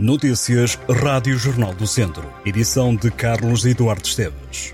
Notícias 0.00 0.78
Rádio 0.88 1.36
Jornal 1.36 1.74
do 1.74 1.84
Centro. 1.84 2.24
Edição 2.46 2.94
de 2.94 3.10
Carlos 3.10 3.66
Eduardo 3.66 4.06
Esteves. 4.06 4.72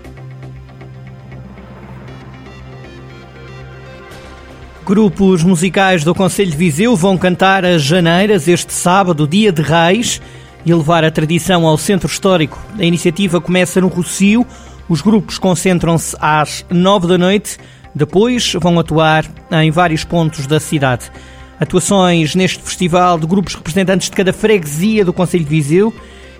Grupos 4.85 5.41
musicais 5.41 6.03
do 6.03 6.13
Conselho 6.13 6.51
de 6.51 6.57
Viseu 6.57 6.95
vão 6.95 7.17
cantar 7.17 7.65
as 7.65 7.81
Janeiras 7.81 8.47
este 8.47 8.71
sábado, 8.71 9.27
dia 9.27 9.51
de 9.51 9.63
Reis, 9.63 10.21
e 10.63 10.71
levar 10.71 11.03
a 11.03 11.09
tradição 11.09 11.65
ao 11.65 11.75
centro 11.75 12.07
histórico. 12.07 12.63
A 12.77 12.83
iniciativa 12.83 13.41
começa 13.41 13.81
no 13.81 13.87
Rocio. 13.87 14.45
Os 14.87 15.01
grupos 15.01 15.39
concentram-se 15.39 16.15
às 16.19 16.63
nove 16.69 17.07
da 17.07 17.17
noite. 17.17 17.57
Depois 17.95 18.53
vão 18.61 18.79
atuar 18.79 19.25
em 19.63 19.71
vários 19.71 20.03
pontos 20.03 20.45
da 20.45 20.59
cidade. 20.59 21.09
Atuações 21.59 22.35
neste 22.35 22.61
festival 22.61 23.17
de 23.17 23.25
grupos 23.25 23.55
representantes 23.55 24.09
de 24.09 24.15
cada 24.15 24.33
freguesia 24.33 25.05
do 25.05 25.13
Conselho 25.13 25.43
de 25.43 25.49
Viseu, 25.49 25.93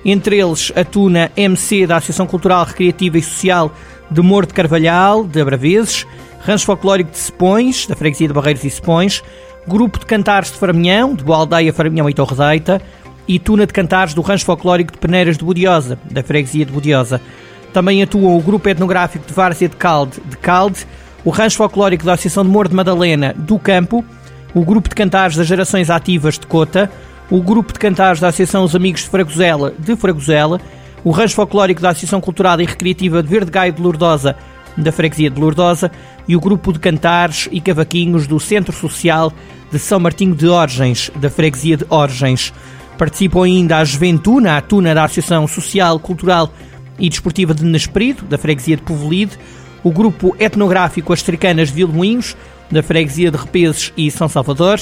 entre 0.04 0.40
eles 0.40 0.72
a 0.76 0.84
Tuna 0.84 1.32
MC 1.36 1.88
da 1.88 1.98
Associação 1.98 2.28
Cultural, 2.28 2.66
Recreativa 2.66 3.18
e 3.18 3.24
Social 3.24 3.74
de 4.12 4.22
Moro 4.22 4.48
Carvalhal, 4.48 5.24
de 5.24 5.42
Abraveses, 5.42 6.06
Rancho 6.42 6.66
Folclórico 6.66 7.12
de 7.12 7.18
Sepões, 7.18 7.88
da 7.88 7.96
freguesia 7.96 8.28
de 8.28 8.34
Barreiros 8.34 8.64
e 8.64 8.70
Sepões, 8.70 9.24
Grupo 9.68 9.98
de 9.98 10.06
Cantares 10.06 10.52
de 10.52 10.58
Faraminhão, 10.58 11.16
de 11.16 11.24
Boa 11.24 11.40
Aldeia, 11.40 11.74
Faraminhão 11.74 12.08
e 12.08 12.14
Torredeita, 12.14 12.82
e 13.28 13.40
Tuna 13.40 13.66
de 13.66 13.74
Cantares 13.74 14.14
do 14.14 14.22
Rancho 14.22 14.46
Folclórico 14.46 14.92
de 14.92 15.00
Peneiras 15.00 15.38
de 15.38 15.44
Budiosa, 15.44 15.98
da 16.12 16.22
freguesia 16.22 16.66
de 16.66 16.72
Budiosa. 16.72 17.20
Também 17.74 18.04
atuam 18.04 18.38
o 18.38 18.42
Grupo 18.42 18.70
Etnográfico 18.70 19.26
de 19.26 19.34
Várzea 19.34 19.68
de 19.68 19.76
Calde, 19.76 20.22
de 20.24 20.38
Calde, 20.38 20.86
o 21.24 21.32
Rancho 21.32 21.58
Folclórico 21.58 22.06
da 22.06 22.14
Associação 22.14 22.44
de 22.44 22.50
Moro 22.52 22.70
de 22.70 22.76
Madalena, 22.76 23.34
do 23.36 23.58
Campo, 23.58 24.06
o 24.56 24.64
Grupo 24.64 24.88
de 24.88 24.96
Cantares 24.96 25.36
das 25.36 25.46
Gerações 25.46 25.90
Ativas 25.90 26.40
de 26.40 26.48
Cota, 26.48 26.90
o 27.30 27.42
Grupo 27.42 27.74
de 27.74 27.80
Cantares 27.80 28.22
da 28.22 28.30
Associação 28.30 28.64
Os 28.64 28.74
Amigos 28.74 29.02
de 29.02 29.10
Fragosela, 29.10 29.74
de 29.78 29.98
Fragosela, 29.98 30.62
o 31.04 31.12
Rancho 31.12 31.36
Folclórico 31.36 31.82
da 31.82 31.90
Associação 31.90 32.22
Cultural 32.22 32.62
e 32.62 32.66
Recreativa 32.66 33.22
de 33.22 33.28
Verde 33.28 33.52
Gaio 33.52 33.74
de 33.74 33.82
Lourdosa, 33.82 34.38
da 34.78 34.94
Freguesia 34.94 35.30
de 35.30 35.42
Lourdosa, 35.42 35.92
e 36.26 36.38
o 36.38 36.40
Grupo 36.40 36.72
de 36.72 36.80
Cantares 36.80 37.50
e 37.52 37.60
Cavaquinhos 37.60 38.28
do 38.28 38.40
Centro 38.40 38.74
Social 38.74 39.32
de 39.70 39.78
São 39.78 40.00
Martinho 40.00 40.34
de 40.34 40.48
Orgens, 40.48 41.12
da 41.18 41.30
Freguesia 41.30 41.76
de 41.76 41.86
Orgens. 41.90 42.54
Participam 42.98 43.44
ainda 43.44 43.80
a 43.80 43.84
Juventude, 43.84 44.48
a 44.48 44.62
Tuna 44.62 44.96
da 44.96 45.04
Associação 45.04 45.46
Social, 45.50 46.00
Cultural 46.00 46.50
e 46.98 47.10
Desportiva 47.10 47.54
de 47.54 47.66
Nesprido, 47.66 48.24
da 48.24 48.38
Freguesia 48.38 48.78
de 48.78 48.84
Povelide, 48.84 49.38
o 49.84 49.92
Grupo 49.92 50.34
Etnográfico 50.40 51.12
As 51.12 51.22
Tricanas 51.22 51.68
de 51.68 51.76
Vilmoinhos, 51.76 52.38
da 52.72 52.82
freguesia 52.84 53.32
de 53.32 53.38
Repeses 53.38 53.94
e 53.96 54.10
São 54.10 54.28
Salvador, 54.28 54.80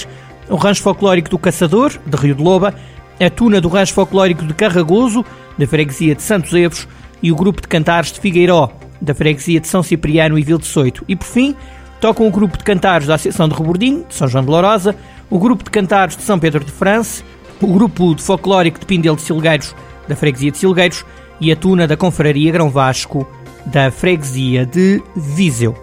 o 0.50 0.56
rancho 0.56 0.82
folclórico 0.82 1.30
do 1.30 1.38
Caçador, 1.38 1.94
de 2.06 2.18
Rio 2.18 2.36
de 2.36 2.44
Loba, 2.44 2.74
a 3.20 3.30
tuna 3.30 3.62
do 3.62 3.68
rancho 3.68 3.94
folclórico 3.94 4.46
de 4.46 4.54
Carragoso, 4.54 5.26
da 5.58 5.68
freguesia 5.68 6.16
de 6.16 6.22
Santos 6.22 6.54
Evos, 6.54 6.88
e 7.22 7.32
o 7.32 7.36
grupo 7.36 7.62
de 7.62 7.68
cantares 7.68 8.12
de 8.12 8.20
Figueiró, 8.20 8.70
da 9.02 9.14
freguesia 9.14 9.60
de 9.60 9.68
São 9.68 9.84
Cipriano 9.84 10.38
e 10.38 10.44
Vil 10.44 10.58
de 10.58 10.66
Soito. 10.66 11.04
E 11.08 11.16
por 11.16 11.26
fim, 11.26 11.56
tocam 12.02 12.28
o 12.28 12.32
grupo 12.32 12.58
de 12.58 12.64
cantares 12.64 13.08
da 13.08 13.16
Associação 13.16 13.48
de 13.48 13.56
Rebordinho, 13.56 14.06
de 14.08 14.14
São 14.14 14.28
João 14.28 14.44
de 14.44 14.50
Lourosa, 14.50 14.96
o 15.30 15.40
grupo 15.40 15.64
de 15.64 15.70
cantares 15.70 16.18
de 16.18 16.24
São 16.24 16.38
Pedro 16.38 16.64
de 16.64 16.72
França, 16.72 17.24
o 17.62 17.68
grupo 17.68 18.14
de 18.14 18.22
folclórico 18.22 18.80
de 18.80 18.86
Pindel 18.86 19.16
de 19.16 19.22
Silgueiros, 19.22 19.76
da 20.08 20.16
freguesia 20.16 20.52
de 20.52 20.58
Silgueiros, 20.58 21.06
e 21.40 21.52
a 21.52 21.56
tuna 21.56 21.88
da 21.88 21.98
Confraria 21.98 22.52
Grão 22.52 22.70
Vasco, 22.70 23.28
da 23.66 23.90
freguesia 23.90 24.66
de 24.66 25.02
Viseu. 25.16 25.83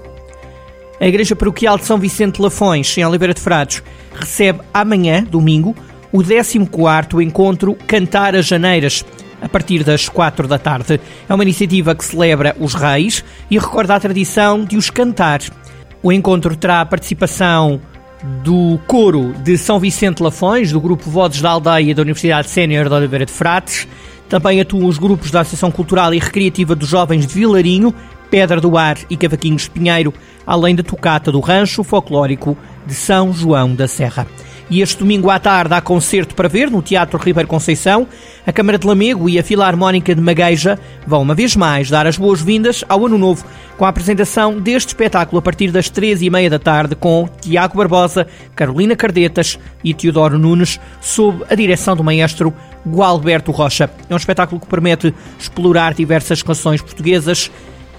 A 1.00 1.08
Igreja 1.08 1.34
Paroquial 1.34 1.78
de 1.78 1.86
São 1.86 1.96
Vicente 1.96 2.42
Lafões, 2.42 2.98
em 2.98 3.04
Oliveira 3.06 3.32
de 3.32 3.40
Frades, 3.40 3.82
recebe 4.14 4.60
amanhã, 4.72 5.24
domingo, 5.24 5.74
o 6.12 6.18
14º 6.18 7.22
encontro 7.22 7.74
Cantar 7.86 8.36
as 8.36 8.44
Janeiras, 8.44 9.02
a 9.40 9.48
partir 9.48 9.82
das 9.82 10.10
4 10.10 10.46
da 10.46 10.58
tarde. 10.58 11.00
É 11.26 11.34
uma 11.34 11.42
iniciativa 11.42 11.94
que 11.94 12.04
celebra 12.04 12.54
os 12.60 12.74
reis 12.74 13.24
e 13.50 13.58
recorda 13.58 13.94
a 13.94 14.00
tradição 14.00 14.62
de 14.62 14.76
os 14.76 14.90
cantar. 14.90 15.40
O 16.02 16.12
encontro 16.12 16.54
terá 16.54 16.82
a 16.82 16.86
participação 16.86 17.80
do 18.44 18.78
coro 18.86 19.32
de 19.42 19.56
São 19.56 19.80
Vicente 19.80 20.22
Lafões, 20.22 20.70
do 20.70 20.82
grupo 20.82 21.08
Vozes 21.08 21.40
da 21.40 21.48
Aldeia 21.48 21.94
da 21.94 22.02
Universidade 22.02 22.50
Sénior 22.50 22.90
de 22.90 22.94
Oliveira 22.94 23.24
de 23.24 23.32
Frades. 23.32 23.88
Também 24.28 24.60
atuam 24.60 24.84
os 24.84 24.98
grupos 24.98 25.30
da 25.30 25.40
Associação 25.40 25.70
Cultural 25.70 26.12
e 26.12 26.18
Recreativa 26.18 26.74
dos 26.74 26.90
Jovens 26.90 27.26
de 27.26 27.32
Vilarinho, 27.32 27.94
Pedra 28.30 28.60
do 28.60 28.78
Ar 28.78 28.96
e 29.10 29.16
Cavaquinhos 29.16 29.66
Pinheiro, 29.66 30.14
além 30.46 30.74
da 30.74 30.82
tocata 30.82 31.32
do 31.32 31.40
Rancho 31.40 31.82
Folclórico 31.82 32.56
de 32.86 32.94
São 32.94 33.32
João 33.32 33.74
da 33.74 33.88
Serra. 33.88 34.26
E 34.70 34.80
este 34.82 34.98
domingo 34.98 35.28
à 35.28 35.38
tarde 35.40 35.74
há 35.74 35.80
concerto 35.80 36.32
para 36.32 36.48
ver 36.48 36.70
no 36.70 36.80
Teatro 36.80 37.18
Ribeiro 37.18 37.48
Conceição. 37.48 38.06
A 38.46 38.52
Câmara 38.52 38.78
de 38.78 38.86
Lamego 38.86 39.28
e 39.28 39.36
a 39.36 39.42
Filarmónica 39.42 40.14
de 40.14 40.20
Magueja 40.20 40.78
vão 41.04 41.22
uma 41.22 41.34
vez 41.34 41.56
mais 41.56 41.90
dar 41.90 42.06
as 42.06 42.16
boas-vindas 42.16 42.84
ao 42.88 43.04
Ano 43.04 43.18
Novo 43.18 43.44
com 43.76 43.84
a 43.84 43.88
apresentação 43.88 44.60
deste 44.60 44.88
espetáculo 44.88 45.40
a 45.40 45.42
partir 45.42 45.72
das 45.72 45.90
três 45.90 46.22
e 46.22 46.30
meia 46.30 46.48
da 46.48 46.58
tarde 46.60 46.94
com 46.94 47.28
Tiago 47.40 47.78
Barbosa, 47.78 48.28
Carolina 48.54 48.94
Cardetas 48.94 49.58
e 49.82 49.92
Teodoro 49.92 50.38
Nunes 50.38 50.78
sob 51.00 51.44
a 51.50 51.54
direção 51.56 51.96
do 51.96 52.04
maestro 52.04 52.54
Gualberto 52.86 53.50
Rocha. 53.50 53.90
É 54.08 54.14
um 54.14 54.16
espetáculo 54.16 54.60
que 54.60 54.68
permite 54.68 55.12
explorar 55.36 55.94
diversas 55.94 56.44
canções 56.44 56.80
portuguesas 56.80 57.50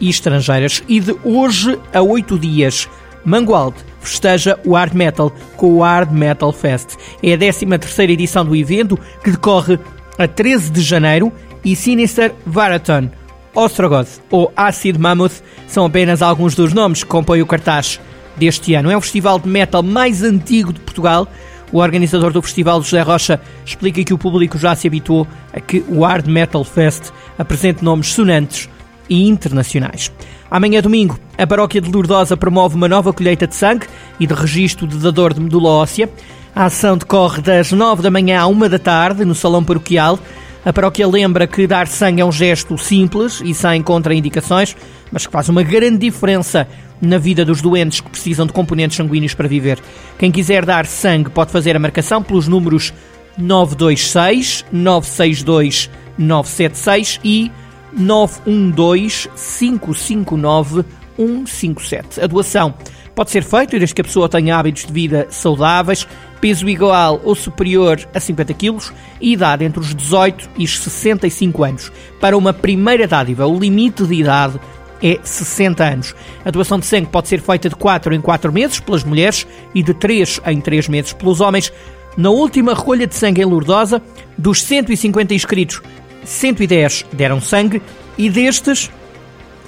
e 0.02 0.10
estrangeiras. 0.10 0.84
E 0.90 1.00
de 1.00 1.16
hoje 1.24 1.80
a 1.94 2.02
oito 2.02 2.38
dias, 2.38 2.90
Mangualde 3.24 3.78
festeja 4.02 4.60
o 4.66 4.74
Hard 4.76 4.94
Metal 4.94 5.32
com 5.56 5.76
o 5.76 5.84
Hard 5.84 6.12
Metal 6.12 6.52
Fest. 6.52 6.98
É 7.24 7.34
a 7.34 7.38
13 7.38 7.66
terceira 7.78 8.12
edição 8.12 8.44
do 8.44 8.56
evento 8.56 9.00
que 9.24 9.32
decorre 9.32 9.80
a 10.18 10.28
13 10.28 10.72
de 10.72 10.82
janeiro 10.82 11.32
e 11.64 11.76
Sinister 11.76 12.34
Varathon, 12.46 13.10
Ostrogoth 13.54 14.22
ou 14.30 14.52
Acid 14.56 14.98
Mammoth 14.98 15.44
são 15.68 15.86
apenas 15.86 16.22
alguns 16.22 16.56
dos 16.56 16.74
nomes 16.74 17.04
que 17.04 17.10
compõem 17.10 17.42
o 17.42 17.46
cartaz 17.46 18.00
deste 18.36 18.74
ano. 18.74 18.90
É 18.90 18.98
o 18.98 19.02
festival 19.02 19.40
de 19.40 19.48
metal 19.48 19.84
mais 19.84 20.24
antigo 20.24 20.74
de 20.74 20.80
Portugal. 20.80 21.28
O 21.72 21.78
organizador 21.78 22.34
do 22.34 22.42
festival, 22.42 22.82
José 22.82 23.02
Rocha, 23.02 23.40
explica 23.66 24.04
que 24.04 24.14
o 24.14 24.18
público 24.18 24.58
já 24.58 24.76
se 24.76 24.88
habituou 24.88 25.26
a 25.54 25.60
que 25.60 25.84
o 25.88 26.04
Hard 26.04 26.28
Metal 26.28 26.64
Fest 26.64 27.12
apresente 27.38 27.84
nomes 27.84 28.08
sonantes 28.08 28.70
e 29.12 29.28
internacionais. 29.28 30.10
Amanhã, 30.50 30.82
domingo, 30.82 31.20
a 31.38 31.46
Paróquia 31.46 31.82
de 31.82 31.92
Lourdosa 31.92 32.38
promove 32.38 32.76
uma 32.76 32.88
nova 32.88 33.12
colheita 33.12 33.46
de 33.46 33.54
sangue 33.54 33.86
e 34.18 34.26
de 34.26 34.34
registro 34.34 34.88
de 34.88 34.98
dador 34.98 35.34
de 35.34 35.42
medula 35.42 35.70
óssea. 35.70 36.10
A 36.56 36.66
ação 36.66 36.98
decorre 36.98 37.42
das 37.42 37.74
9 37.74 38.02
da 38.02 38.10
manhã 38.10 38.40
à 38.40 38.48
1 38.48 38.70
da 38.70 38.80
tarde 38.80 39.26
no 39.26 39.36
Salão 39.36 39.66
Paroquial. 39.66 40.18
A 40.64 40.72
paróquia 40.72 41.06
lembra 41.06 41.46
que 41.46 41.68
dar 41.68 41.88
sangue 41.88 42.22
é 42.22 42.26
um 42.26 42.32
gesto 42.32 42.78
simples 42.78 43.42
e 43.44 43.54
sem 43.54 43.82
contraindicações, 43.82 44.78
mas 45.12 45.26
que 45.28 45.32
faz 45.34 45.50
uma 45.50 45.64
grande 45.64 45.98
diferença 45.98 46.66
na 47.02 47.18
vida 47.18 47.44
dos 47.44 47.62
doentes 47.62 48.00
que 48.00 48.10
precisam 48.10 48.46
de 48.46 48.54
componentes 48.54 48.96
sanguíneos 48.96 49.34
para 49.34 49.48
viver. 49.48 49.78
Quem 50.18 50.32
quiser 50.32 50.64
dar 50.66 50.86
sangue 50.86 51.30
pode 51.30 51.52
fazer 51.52 51.76
a 51.76 51.80
marcação 51.80 52.24
pelos 52.24 52.48
números 52.48 52.94
926 53.38 54.64
962 54.72 55.90
976 56.18 57.20
e 57.26 57.52
912 57.94 59.30
559 59.36 60.86
157. 61.18 62.22
A 62.22 62.28
doação 62.28 62.74
pode 63.14 63.32
ser 63.32 63.44
feita 63.44 63.78
desde 63.78 63.94
que 63.94 64.02
a 64.02 64.04
pessoa 64.04 64.30
tenha 64.30 64.58
hábitos 64.58 64.86
de 64.86 64.94
vida 64.94 65.28
saudáveis, 65.30 66.08
peso 66.40 66.68
igual 66.68 67.22
ou 67.24 67.36
superior 67.36 68.00
a 68.14 68.20
50 68.20 68.54
kg 68.54 68.78
e 69.20 69.34
idade 69.34 69.64
entre 69.66 69.80
os 69.80 69.94
18 69.94 70.50
e 70.58 70.64
os 70.64 70.80
65 70.80 71.64
anos. 71.64 71.92
Para 72.20 72.38
uma 72.38 72.54
primeira 72.54 73.08
dádiva, 73.08 73.46
o 73.46 73.60
limite 73.60 74.06
de 74.06 74.16
idade 74.16 74.60
é 75.04 75.20
60 75.22 75.84
anos. 75.84 76.16
A 76.46 76.52
doação 76.52 76.80
de 76.80 76.86
sangue 76.86 77.08
pode 77.08 77.28
ser 77.28 77.42
feita 77.42 77.70
de 77.70 77.76
4 77.76 78.14
em 78.14 78.22
4 78.22 78.52
meses 78.54 78.80
pelas 78.80 79.04
mulheres 79.04 79.48
e 79.74 79.84
de 79.84 79.94
3 79.94 80.42
em 80.48 80.62
3 80.62 80.88
meses 80.88 81.14
pelos 81.14 81.42
homens. 81.42 81.72
Na 82.18 82.30
última 82.30 82.74
recolha 82.74 83.08
de 83.08 83.16
sangue 83.16 83.42
em 83.42 83.46
Lourdosa, 83.46 84.02
dos 84.38 84.62
150 84.64 85.34
inscritos, 85.34 85.82
110 86.24 87.06
deram 87.14 87.42
sangue 87.42 87.82
e 88.18 88.30
destes, 88.30 88.90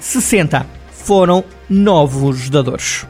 60 0.00 0.66
foram 0.90 1.44
novos 1.68 2.48
dadores. 2.48 3.06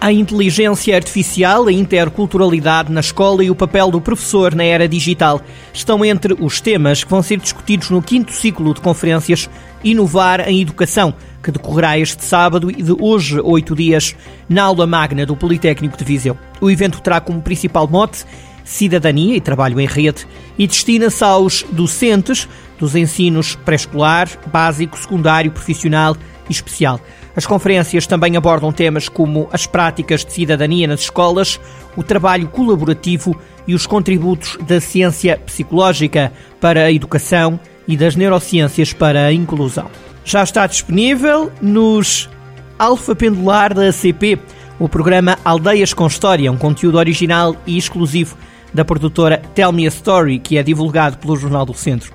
A 0.00 0.12
inteligência 0.12 0.94
artificial, 0.94 1.66
a 1.66 1.72
interculturalidade 1.72 2.92
na 2.92 3.00
escola 3.00 3.42
e 3.42 3.50
o 3.50 3.54
papel 3.54 3.90
do 3.90 4.02
professor 4.02 4.54
na 4.54 4.62
era 4.62 4.86
digital 4.86 5.40
estão 5.72 6.04
entre 6.04 6.34
os 6.38 6.60
temas 6.60 7.02
que 7.02 7.10
vão 7.10 7.22
ser 7.22 7.38
discutidos 7.38 7.88
no 7.88 8.02
quinto 8.02 8.30
ciclo 8.30 8.74
de 8.74 8.82
conferências 8.82 9.48
Inovar 9.82 10.46
em 10.46 10.60
Educação, 10.60 11.14
que 11.42 11.50
decorrerá 11.50 11.98
este 11.98 12.22
sábado 12.22 12.70
e 12.70 12.82
de 12.82 12.94
hoje, 12.98 13.40
oito 13.40 13.74
dias, 13.74 14.14
na 14.46 14.64
aula 14.64 14.86
magna 14.86 15.24
do 15.24 15.36
Politécnico 15.36 15.96
de 15.96 16.04
Viseu. 16.04 16.36
O 16.60 16.70
evento 16.70 17.00
terá 17.00 17.18
como 17.18 17.40
principal 17.40 17.88
mote 17.88 18.26
cidadania 18.64 19.36
e 19.36 19.40
trabalho 19.40 19.78
em 19.78 19.86
rede 19.86 20.26
e 20.58 20.66
destina-se 20.66 21.22
aos 21.22 21.64
docentes 21.70 22.48
dos 22.78 22.96
ensinos 22.96 23.54
pré-escolar, 23.56 24.28
básico, 24.46 24.98
secundário, 24.98 25.52
profissional 25.52 26.16
e 26.48 26.52
especial. 26.52 27.00
As 27.36 27.46
conferências 27.46 28.06
também 28.06 28.36
abordam 28.36 28.72
temas 28.72 29.08
como 29.08 29.48
as 29.52 29.66
práticas 29.66 30.24
de 30.24 30.32
cidadania 30.32 30.86
nas 30.86 31.00
escolas, 31.00 31.60
o 31.96 32.02
trabalho 32.02 32.48
colaborativo 32.48 33.38
e 33.66 33.74
os 33.74 33.86
contributos 33.86 34.56
da 34.66 34.80
ciência 34.80 35.36
psicológica 35.38 36.32
para 36.60 36.84
a 36.84 36.92
educação 36.92 37.58
e 37.86 37.96
das 37.96 38.16
neurociências 38.16 38.92
para 38.92 39.26
a 39.26 39.32
inclusão. 39.32 39.90
Já 40.24 40.42
está 40.42 40.66
disponível 40.66 41.52
nos 41.60 42.30
Alfa 42.78 43.14
Pendular 43.14 43.74
da 43.74 43.88
ACP, 43.88 44.38
o 44.78 44.88
programa 44.88 45.38
Aldeias 45.44 45.92
com 45.92 46.06
História, 46.06 46.50
um 46.50 46.56
conteúdo 46.56 46.98
original 46.98 47.54
e 47.66 47.76
exclusivo 47.76 48.36
da 48.74 48.84
produtora 48.84 49.40
Tell 49.54 49.72
Me 49.72 49.86
a 49.86 49.88
Story, 49.88 50.38
que 50.38 50.58
é 50.58 50.62
divulgado 50.62 51.16
pelo 51.16 51.36
Jornal 51.36 51.64
do 51.64 51.72
Centro. 51.72 52.12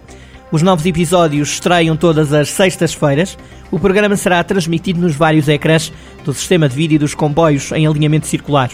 Os 0.51 0.61
novos 0.61 0.85
episódios 0.85 1.53
estreiam 1.53 1.95
todas 1.95 2.33
as 2.33 2.50
sextas-feiras. 2.50 3.38
O 3.71 3.79
programa 3.79 4.15
será 4.15 4.44
transmitido 4.44 5.00
nos 5.00 5.15
vários 5.15 5.47
ecrãs 5.47 5.94
do 6.25 6.33
sistema 6.33 6.67
de 6.67 6.75
vídeo 6.75 7.00
dos 7.00 7.13
comboios 7.13 7.71
em 7.71 7.88
alinhamento 7.88 8.27
circular. 8.27 8.69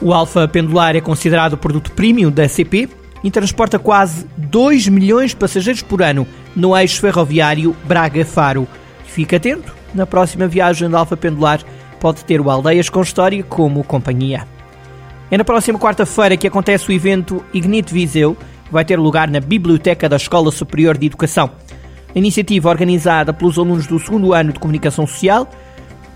O 0.00 0.14
Alfa 0.14 0.46
Pendular 0.46 0.94
é 0.94 1.00
considerado 1.00 1.54
o 1.54 1.58
produto 1.58 1.92
premium 1.92 2.30
da 2.30 2.48
CP 2.48 2.88
e 3.24 3.30
transporta 3.30 3.78
quase 3.78 4.26
2 4.36 4.88
milhões 4.88 5.30
de 5.30 5.36
passageiros 5.36 5.82
por 5.82 6.02
ano 6.02 6.26
no 6.54 6.76
eixo 6.76 7.00
ferroviário 7.00 7.74
Braga-Faro. 7.84 8.68
Fique 9.04 9.36
atento, 9.36 9.74
na 9.94 10.06
próxima 10.06 10.46
viagem 10.46 10.88
do 10.88 10.96
Alfa 10.96 11.16
Pendular 11.16 11.60
pode 12.00 12.24
ter 12.24 12.40
o 12.40 12.50
Aldeias 12.50 12.88
com 12.88 13.02
História 13.02 13.42
como 13.42 13.84
companhia. 13.84 14.46
É 15.30 15.38
na 15.38 15.44
próxima 15.44 15.78
quarta-feira 15.78 16.36
que 16.36 16.46
acontece 16.46 16.88
o 16.88 16.92
evento 16.92 17.44
Ignite 17.54 17.94
Viseu, 17.94 18.36
que 18.64 18.72
vai 18.72 18.84
ter 18.84 18.98
lugar 18.98 19.30
na 19.30 19.38
Biblioteca 19.38 20.08
da 20.08 20.16
Escola 20.16 20.50
Superior 20.50 20.98
de 20.98 21.06
Educação. 21.06 21.52
A 22.12 22.18
iniciativa, 22.18 22.68
organizada 22.68 23.32
pelos 23.32 23.56
alunos 23.56 23.86
do 23.86 24.00
segundo 24.00 24.34
ano 24.34 24.52
de 24.52 24.58
Comunicação 24.58 25.06
Social, 25.06 25.48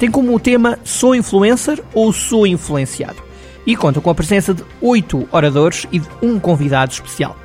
tem 0.01 0.11
como 0.11 0.41
tema 0.41 0.81
Sou 0.83 1.15
Influencer 1.15 1.81
ou 1.95 2.13
Sou 2.13 2.45
Influenciado 2.45 3.23
e 3.65 3.77
conta 3.77 4.01
com 4.01 4.11
a 4.11 4.15
presença 4.15 4.53
de 4.53 4.65
oito 4.81 5.29
oradores 5.31 5.87
e 5.93 6.01
de 6.01 6.09
um 6.21 6.41
convidado 6.41 6.93
especial. 6.93 7.37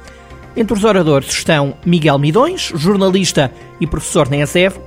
Entre 0.57 0.73
os 0.73 0.83
oradores 0.83 1.29
estão 1.29 1.75
Miguel 1.85 2.17
Midões, 2.17 2.71
jornalista 2.75 3.51
e 3.79 3.85
professor 3.85 4.27
na 4.27 4.37
ESEV, 4.37 4.79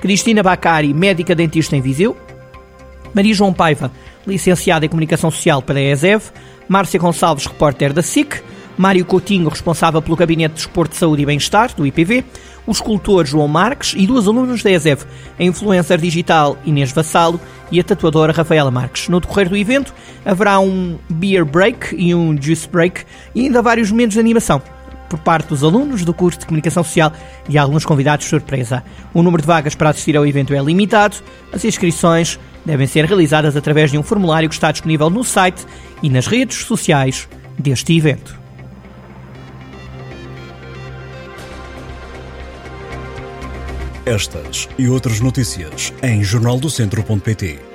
Cristina 0.00 0.44
Bacari, 0.44 0.94
médica 0.94 1.34
dentista 1.34 1.76
em 1.76 1.80
Viseu, 1.80 2.16
Maria 3.12 3.34
João 3.34 3.52
Paiva, 3.52 3.90
licenciada 4.26 4.86
em 4.86 4.88
Comunicação 4.88 5.30
Social 5.30 5.62
pela 5.62 5.80
ESEV, 5.80 6.22
Márcia 6.68 7.00
Gonçalves, 7.00 7.46
repórter 7.46 7.92
da 7.92 8.02
SIC, 8.02 8.42
Mário 8.76 9.04
Coutinho, 9.04 9.48
responsável 9.48 10.00
pelo 10.00 10.16
Gabinete 10.16 10.54
de 10.54 10.60
Esporte, 10.60 10.96
Saúde 10.96 11.22
e 11.22 11.26
Bem-Estar, 11.26 11.74
do 11.74 11.86
IPV, 11.86 12.24
o 12.66 12.70
escultor 12.70 13.26
João 13.26 13.48
Marques 13.48 13.94
e 13.96 14.06
duas 14.06 14.26
alunas 14.26 14.62
da 14.62 14.70
ESEV, 14.70 15.04
a 15.38 15.42
influencer 15.42 15.98
digital 15.98 16.56
Inês 16.64 16.92
Vassalo 16.92 17.40
e 17.70 17.80
a 17.80 17.84
tatuadora 17.84 18.32
Rafaela 18.32 18.70
Marques. 18.70 19.08
No 19.08 19.20
decorrer 19.20 19.48
do 19.48 19.56
evento 19.56 19.92
haverá 20.24 20.58
um 20.60 20.98
beer 21.10 21.44
break 21.44 21.94
e 21.96 22.14
um 22.14 22.40
juice 22.40 22.68
break 22.68 23.04
e 23.34 23.42
ainda 23.42 23.60
vários 23.60 23.90
momentos 23.90 24.14
de 24.14 24.20
animação 24.20 24.62
por 25.10 25.18
parte 25.18 25.48
dos 25.48 25.64
alunos 25.64 26.04
do 26.04 26.14
curso 26.14 26.38
de 26.38 26.46
Comunicação 26.46 26.84
Social 26.84 27.12
e 27.48 27.58
alguns 27.58 27.84
convidados 27.84 28.26
surpresa. 28.26 28.84
O 29.12 29.22
número 29.22 29.42
de 29.42 29.46
vagas 29.46 29.74
para 29.74 29.90
assistir 29.90 30.16
ao 30.16 30.24
evento 30.24 30.54
é 30.54 30.62
limitado. 30.62 31.16
As 31.52 31.64
inscrições 31.64 32.38
devem 32.64 32.86
ser 32.86 33.04
realizadas 33.04 33.56
através 33.56 33.90
de 33.90 33.98
um 33.98 34.02
formulário 34.02 34.48
que 34.48 34.54
está 34.54 34.70
disponível 34.70 35.10
no 35.10 35.24
site 35.24 35.66
e 36.02 36.10
nas 36.10 36.26
redes 36.26 36.58
sociais 36.58 37.28
deste 37.58 37.96
evento. 37.96 38.38
Estas 44.06 44.68
e 44.78 44.88
outras 44.88 45.20
notícias 45.20 45.92
em 46.02 46.24
jornaldocentro.pt 46.24 47.69